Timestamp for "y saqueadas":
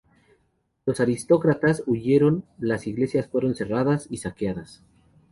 4.09-4.81